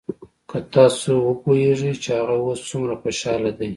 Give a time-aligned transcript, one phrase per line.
[0.49, 3.69] که تاسو وپويېګئ چې هغه اوس سومره خوشاله دى.